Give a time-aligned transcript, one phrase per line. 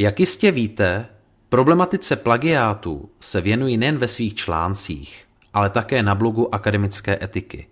[0.00, 1.06] Jak jistě víte,
[1.48, 7.66] problematice plagiátu se věnují nejen ve svých článcích, ale také na blogu akademické etiky.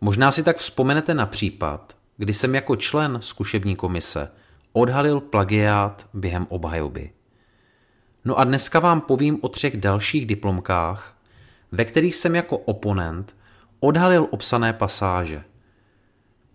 [0.00, 4.30] Možná si tak vzpomenete na případ, kdy jsem jako člen zkušební komise
[4.72, 7.10] odhalil plagiát během obhajoby.
[8.24, 11.16] No a dneska vám povím o třech dalších diplomkách,
[11.72, 13.36] ve kterých jsem jako oponent
[13.80, 15.44] odhalil obsané pasáže.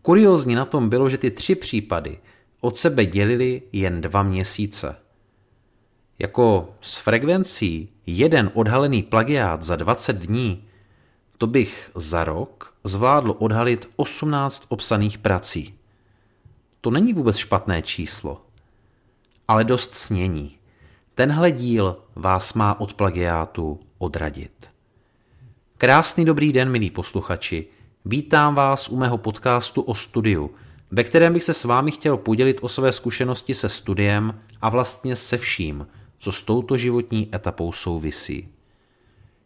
[0.01, 2.17] Kuriozní na tom bylo, že ty tři případy
[2.62, 4.96] od sebe dělili jen dva měsíce.
[6.19, 10.68] Jako s frekvencí jeden odhalený plagiát za 20 dní,
[11.38, 15.74] to bych za rok zvládl odhalit 18 obsaných prací.
[16.82, 18.42] To není vůbec špatné číslo,
[19.47, 20.57] ale dost snění.
[21.16, 24.71] Tenhle díl vás má od plagiátu odradit.
[25.78, 27.68] Krásný dobrý den, milí posluchači.
[28.05, 30.52] Vítám vás u mého podcastu o studiu,
[30.91, 35.16] ve kterém bych se s vámi chtěl podělit o své zkušenosti se studiem a vlastně
[35.16, 35.88] se vším,
[36.19, 38.49] co s touto životní etapou souvisí.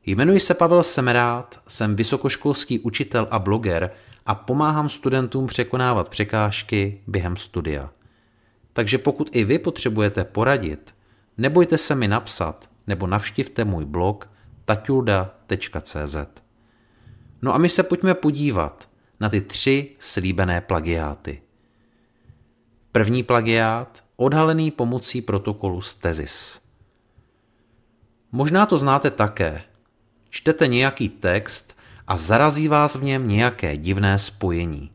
[0.05, 3.91] Jmenuji se Pavel Semerát, jsem vysokoškolský učitel a bloger
[4.25, 7.89] a pomáhám studentům překonávat překážky během studia.
[8.73, 10.95] Takže pokud i vy potřebujete poradit,
[11.37, 14.29] nebojte se mi napsat nebo navštivte můj blog
[14.65, 16.17] taťulda.cz.
[17.41, 21.41] No a my se pojďme podívat na ty tři slíbené plagiáty.
[22.91, 26.61] První plagiát odhalený pomocí protokolu Stezis.
[28.31, 29.63] Možná to znáte také.
[30.29, 31.77] Čtete nějaký text
[32.07, 34.91] a zarazí vás v něm nějaké divné spojení.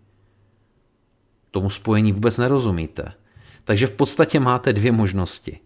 [1.51, 3.13] Tomu spojení vůbec nerozumíte,
[3.65, 5.59] takže v podstatě máte dvě možnosti.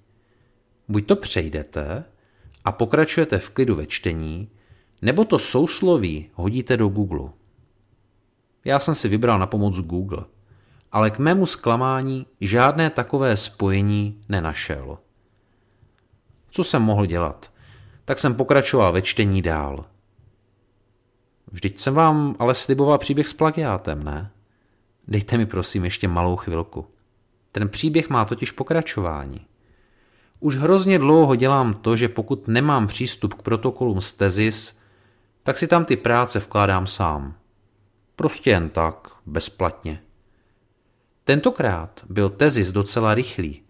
[0.88, 2.04] Buď to přejdete
[2.64, 4.50] a pokračujete v klidu ve čtení,
[5.02, 7.30] nebo to sousloví hodíte do Google.
[8.64, 10.24] Já jsem si vybral na pomoc Google,
[10.92, 14.98] ale k mému zklamání žádné takové spojení nenašel.
[16.50, 17.52] Co jsem mohl dělat?
[18.04, 19.84] Tak jsem pokračoval ve čtení dál.
[21.52, 24.30] Vždyť jsem vám ale sliboval příběh s plagiátem, ne?
[25.08, 26.86] Dejte mi prosím ještě malou chvilku.
[27.52, 29.46] Ten příběh má totiž pokračování.
[30.40, 34.78] Už hrozně dlouho dělám to, že pokud nemám přístup k protokolům z Tezis,
[35.42, 37.34] tak si tam ty práce vkládám sám.
[38.16, 40.02] Prostě jen tak, bezplatně.
[41.24, 43.62] Tentokrát byl Tezis docela rychlý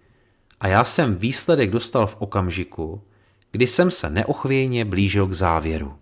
[0.60, 3.02] a já jsem výsledek dostal v okamžiku,
[3.50, 5.98] kdy jsem se neochvějně blížil k závěru.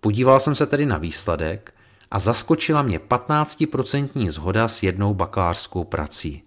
[0.00, 1.74] Podíval jsem se tedy na výsledek
[2.10, 6.42] a zaskočila mě 15% zhoda s jednou bakalářskou prací.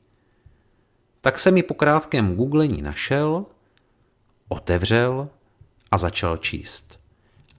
[1.22, 3.46] Tak jsem ji po krátkém googlení našel,
[4.48, 5.30] otevřel
[5.92, 7.00] a začal číst.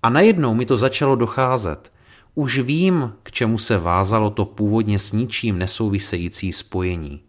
[0.02, 1.91] A najednou mi to začalo docházet.
[2.34, 7.22] Už vím, k čemu se vázalo to původně s ničím nesouvisející spojení.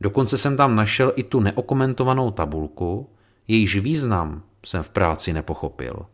[0.00, 3.10] Dokonce jsem tam našel i tu neokomentovanou tabulku,
[3.48, 6.06] jejíž význam jsem v práci nepochopil.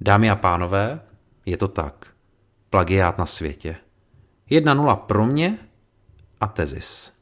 [0.00, 1.00] Dámy a pánové,
[1.46, 2.06] je to tak.
[2.70, 3.76] Plagiát na světě.
[4.50, 5.58] 1-0 pro mě
[6.40, 7.12] a tezis.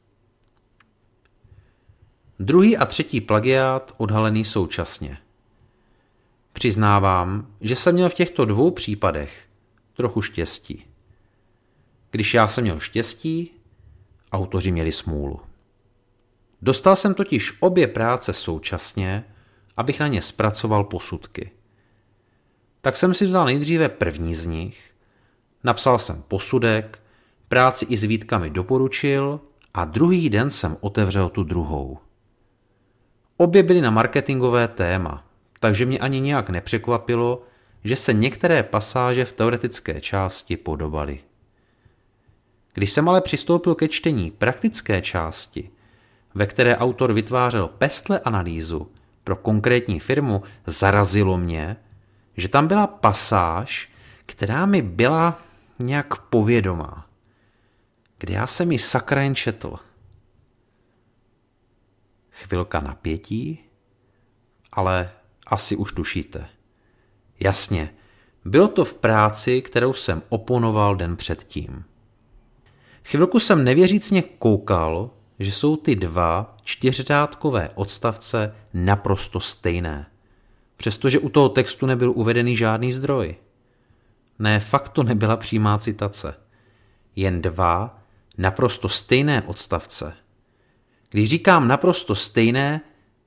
[2.39, 5.17] Druhý a třetí plagiát odhalený současně.
[6.57, 9.47] Přiznávám, že jsem měl v těchto dvou případech
[9.93, 10.85] trochu štěstí.
[12.11, 13.51] Když já jsem měl štěstí,
[14.31, 15.39] autoři měli smůlu.
[16.61, 19.23] Dostal jsem totiž obě práce současně,
[19.77, 21.51] abych na ně zpracoval posudky.
[22.81, 24.93] Tak jsem si vzal nejdříve první z nich,
[25.63, 26.99] napsal jsem posudek,
[27.47, 29.39] práci i s výtkami doporučil
[29.73, 31.97] a druhý den jsem otevřel tu druhou.
[33.37, 35.26] Obě byly na marketingové téma,
[35.59, 37.43] takže mě ani nějak nepřekvapilo,
[37.83, 41.19] že se některé pasáže v teoretické části podobaly.
[42.73, 45.69] Když jsem ale přistoupil ke čtení praktické části,
[46.35, 48.91] ve které autor vytvářel pestle analýzu
[49.23, 51.77] pro konkrétní firmu, zarazilo mě,
[52.37, 53.91] že tam byla pasáž,
[54.25, 55.39] která mi byla
[55.79, 57.07] nějak povědomá,
[58.17, 59.79] kde já jsem ji sakra jen četl.
[62.31, 63.59] Chvilka napětí,
[64.71, 65.11] ale
[65.47, 66.47] asi už tušíte.
[67.39, 67.93] Jasně,
[68.45, 71.83] bylo to v práci, kterou jsem oponoval den předtím.
[73.03, 75.09] Chvilku jsem nevěřícně koukal,
[75.39, 80.05] že jsou ty dva čtyřřádkové odstavce naprosto stejné,
[80.77, 83.35] přestože u toho textu nebyl uvedený žádný zdroj.
[84.39, 86.35] Ne, fakt to nebyla přímá citace.
[87.15, 87.99] Jen dva
[88.37, 90.13] naprosto stejné odstavce.
[91.09, 92.81] Když říkám naprosto stejné,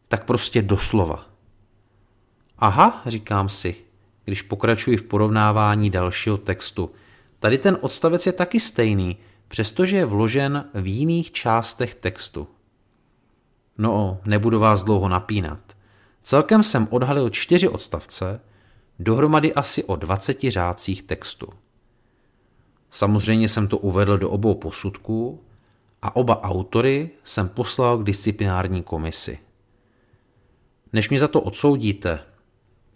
[0.08, 1.29] tak prostě doslova.
[2.60, 3.76] Aha, říkám si,
[4.24, 6.90] když pokračuji v porovnávání dalšího textu.
[7.38, 9.16] Tady ten odstavec je taky stejný,
[9.48, 12.48] přestože je vložen v jiných částech textu.
[13.78, 15.58] No, nebudu vás dlouho napínat.
[16.22, 18.40] Celkem jsem odhalil čtyři odstavce,
[18.98, 21.48] dohromady asi o 20 řádcích textu.
[22.90, 25.42] Samozřejmě jsem to uvedl do obou posudků
[26.02, 29.38] a oba autory jsem poslal k disciplinární komisi.
[30.92, 32.20] Než mě za to odsoudíte,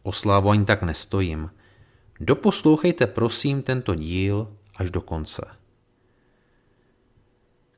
[0.04, 1.50] o slávu ani tak nestojím,
[2.20, 5.46] doposlouchejte prosím tento díl až do konce.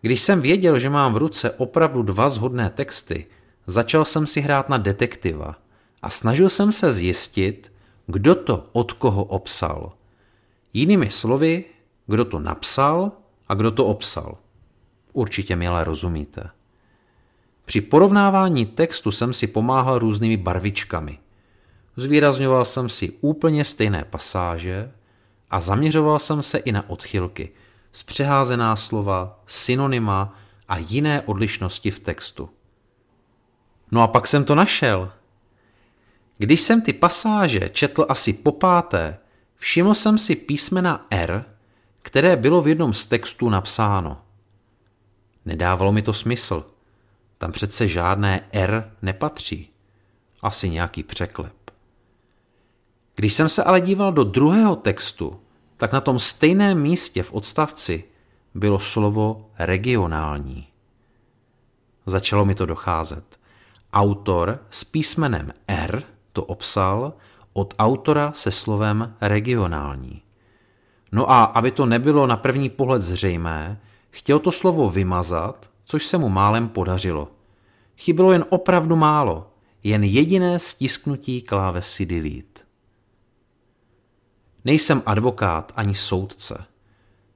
[0.00, 3.26] Když jsem věděl, že mám v ruce opravdu dva zhodné texty,
[3.66, 5.56] začal jsem si hrát na detektiva
[6.02, 7.72] a snažil jsem se zjistit,
[8.06, 9.92] kdo to od koho obsal.
[10.72, 11.64] Jinými slovy,
[12.06, 13.12] kdo to napsal
[13.48, 14.38] a kdo to obsal.
[15.12, 16.50] Určitě mi ale rozumíte.
[17.64, 21.18] Při porovnávání textu jsem si pomáhal různými barvičkami.
[21.96, 24.92] Zvýrazňoval jsem si úplně stejné pasáže
[25.50, 27.50] a zaměřoval jsem se i na odchylky,
[27.92, 30.34] zpřeházená slova, synonyma
[30.68, 32.50] a jiné odlišnosti v textu.
[33.90, 35.12] No a pak jsem to našel.
[36.38, 39.18] Když jsem ty pasáže četl asi po páté,
[39.56, 41.44] všiml jsem si písmena R,
[42.02, 44.22] které bylo v jednom z textů napsáno.
[45.44, 46.66] Nedávalo mi to smysl.
[47.38, 49.70] Tam přece žádné R nepatří.
[50.42, 51.65] Asi nějaký překlep.
[53.16, 55.40] Když jsem se ale díval do druhého textu,
[55.76, 58.04] tak na tom stejném místě v odstavci
[58.54, 60.66] bylo slovo regionální.
[62.06, 63.38] Začalo mi to docházet.
[63.92, 66.02] Autor s písmenem R
[66.32, 67.12] to obsal
[67.52, 70.22] od autora se slovem regionální.
[71.12, 73.80] No a aby to nebylo na první pohled zřejmé,
[74.10, 77.28] chtěl to slovo vymazat, což se mu málem podařilo.
[77.96, 79.50] Chybilo jen opravdu málo,
[79.84, 82.65] jen jediné stisknutí klávesy delete.
[84.66, 86.64] Nejsem advokát ani soudce.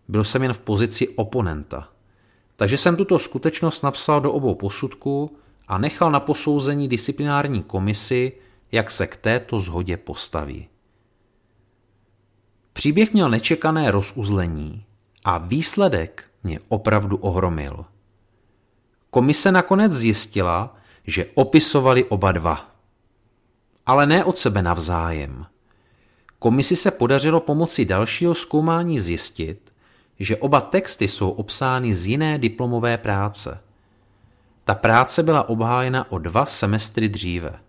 [0.08, 1.88] Byl jsem jen v pozici oponenta.
[2.56, 5.36] Takže jsem tuto skutečnost napsal do obou posudků
[5.68, 8.32] a nechal na posouzení disciplinární komisi,
[8.72, 10.68] jak se k této zhodě postaví.
[12.72, 14.84] Příběh měl nečekané rozuzlení
[15.24, 17.84] a výsledek mě opravdu ohromil.
[19.10, 20.76] Komise nakonec zjistila,
[21.06, 22.70] že opisovali oba dva.
[23.86, 25.46] Ale ne od sebe navzájem.
[26.42, 29.72] Komisi se podařilo pomocí dalšího zkoumání zjistit,
[30.20, 33.60] že oba texty jsou obsány z jiné diplomové práce.
[34.64, 37.60] Ta práce byla obhájena o dva semestry dříve.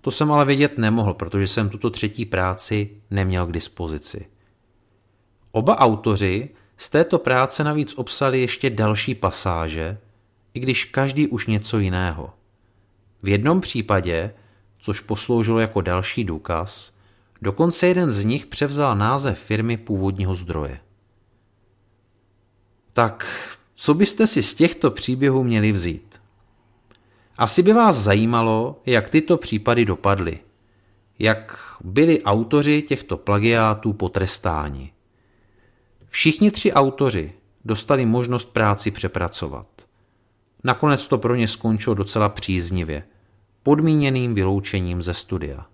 [0.00, 4.26] To jsem ale vědět nemohl, protože jsem tuto třetí práci neměl k dispozici.
[5.52, 9.98] Oba autoři z této práce navíc obsali ještě další pasáže,
[10.54, 12.34] i když každý už něco jiného.
[13.22, 14.34] V jednom případě,
[14.78, 16.92] což posloužilo jako další důkaz,
[17.42, 20.80] dokonce jeden z nich převzal název firmy původního zdroje.
[22.92, 26.20] Tak, co byste si z těchto příběhů měli vzít?
[27.38, 30.38] Asi by vás zajímalo, jak tyto případy dopadly.
[31.18, 34.92] Jak byli autoři těchto plagiátů potrestáni.
[36.08, 37.32] Všichni tři autoři
[37.64, 39.66] dostali možnost práci přepracovat.
[40.64, 43.02] Nakonec to pro ně skončilo docela příznivě,
[43.62, 45.66] podmíněným vyloučením ze studia.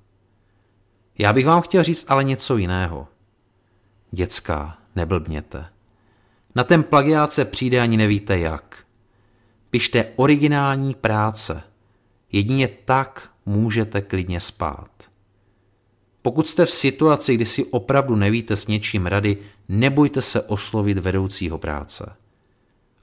[1.19, 3.09] Já bych vám chtěl říct ale něco jiného.
[4.11, 5.67] Děcka, neblbněte.
[6.55, 8.85] Na ten plagiát se přijde ani nevíte jak.
[9.71, 11.63] Pište originální práce.
[12.33, 14.91] Jedině tak můžete klidně spát.
[16.23, 21.59] Pokud jste v situaci, kdy si opravdu nevíte s něčím rady, nebojte se oslovit vedoucího
[21.59, 22.13] práce.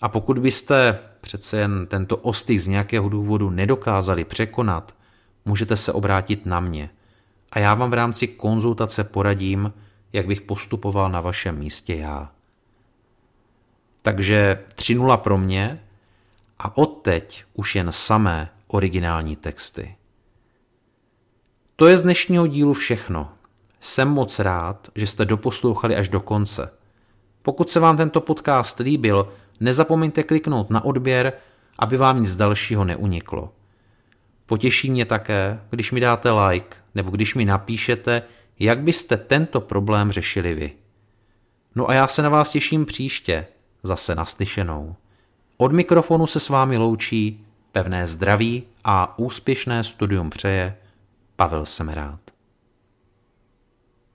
[0.02, 4.96] A pokud byste přece jen tento ostych z nějakého důvodu nedokázali překonat,
[5.46, 6.90] můžete se obrátit na mě
[7.56, 9.74] a já vám v rámci konzultace poradím,
[10.14, 12.32] jak bych postupoval na vašem místě já.
[14.02, 15.84] Takže 3.0 pro mě
[16.60, 19.96] a odteď už jen samé originální texty.
[21.76, 23.30] To je z dnešního dílu všechno.
[23.80, 26.74] Jsem moc rád, že jste doposlouchali až do konce.
[27.42, 31.34] Pokud se vám tento podcast líbil, nezapomeňte kliknout na odběr,
[31.80, 33.54] aby vám nic dalšího neuniklo.
[34.46, 38.22] Potěší mě také, když mi dáte like nebo když mi napíšete,
[38.60, 40.72] jak byste tento problém řešili vy.
[41.76, 43.48] No a já se na vás těším příště,
[43.84, 44.96] zase naslyšenou.
[45.58, 50.78] Od mikrofonu se s vámi loučí pevné zdraví a úspěšné studium přeje
[51.36, 52.25] Pavel Semerát.